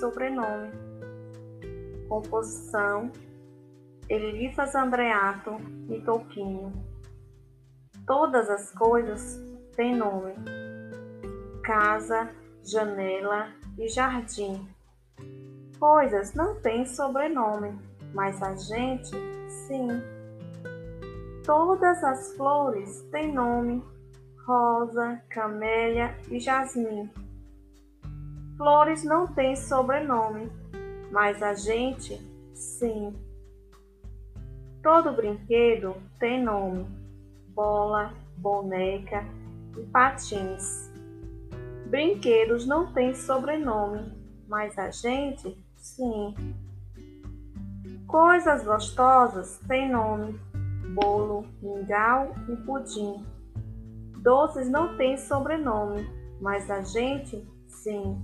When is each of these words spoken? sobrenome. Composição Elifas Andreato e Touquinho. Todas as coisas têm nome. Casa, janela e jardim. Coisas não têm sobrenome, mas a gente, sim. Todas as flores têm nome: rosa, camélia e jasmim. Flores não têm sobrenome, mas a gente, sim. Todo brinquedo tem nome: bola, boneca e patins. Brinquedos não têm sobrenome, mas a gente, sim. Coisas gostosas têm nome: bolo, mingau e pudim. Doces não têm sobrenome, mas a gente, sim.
sobrenome. 0.00 0.72
Composição 2.08 3.12
Elifas 4.08 4.74
Andreato 4.74 5.56
e 5.88 6.00
Touquinho. 6.00 6.72
Todas 8.04 8.50
as 8.50 8.72
coisas 8.72 9.40
têm 9.76 9.96
nome. 9.96 10.34
Casa, 11.62 12.28
janela 12.64 13.48
e 13.78 13.88
jardim. 13.88 14.68
Coisas 15.78 16.34
não 16.34 16.60
têm 16.60 16.84
sobrenome, 16.84 17.78
mas 18.12 18.42
a 18.42 18.56
gente, 18.56 19.12
sim. 19.48 19.88
Todas 21.44 22.02
as 22.02 22.36
flores 22.36 23.02
têm 23.12 23.32
nome: 23.32 23.82
rosa, 24.44 25.22
camélia 25.30 26.18
e 26.28 26.40
jasmim. 26.40 27.08
Flores 28.56 29.02
não 29.02 29.26
têm 29.26 29.56
sobrenome, 29.56 30.50
mas 31.10 31.42
a 31.42 31.54
gente, 31.54 32.20
sim. 32.52 33.12
Todo 34.82 35.12
brinquedo 35.12 35.96
tem 36.20 36.42
nome: 36.42 36.86
bola, 37.48 38.12
boneca 38.36 39.24
e 39.76 39.82
patins. 39.86 40.92
Brinquedos 41.86 42.64
não 42.66 42.92
têm 42.92 43.14
sobrenome, 43.14 44.12
mas 44.46 44.78
a 44.78 44.90
gente, 44.90 45.56
sim. 45.76 46.34
Coisas 48.06 48.64
gostosas 48.64 49.58
têm 49.66 49.90
nome: 49.90 50.38
bolo, 50.94 51.44
mingau 51.60 52.32
e 52.48 52.56
pudim. 52.56 53.24
Doces 54.22 54.68
não 54.70 54.96
têm 54.96 55.16
sobrenome, 55.16 56.08
mas 56.40 56.70
a 56.70 56.82
gente, 56.82 57.44
sim. 57.66 58.16